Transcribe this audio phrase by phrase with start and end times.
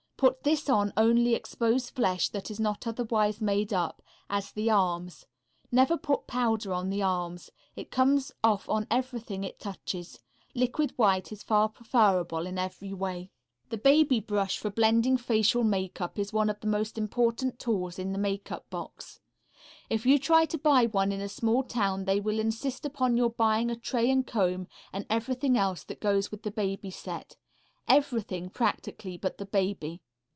[0.21, 5.25] Put this on only exposed flesh that is not otherwise made up, as the arms.
[5.71, 7.49] Never put powder on the arms.
[7.75, 10.19] It comes off on everything it touches.
[10.53, 13.31] Liquid white is far preferable in every way.
[13.69, 18.11] The baby brush for blending facial makeup is one of the most important tools in
[18.11, 19.19] the makeup box.
[19.89, 23.31] If you try to buy one in a small town they will insist upon your
[23.31, 27.37] buying a tray and comb, and everything else that goes with the baby set
[27.87, 30.03] everything, practically, but the baby.